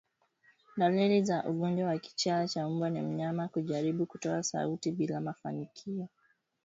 [0.77, 6.07] Dalili za ugonjwa wa kichaa cha mbwa ni mnyama kujaribu kutoa sauti bila mafanikio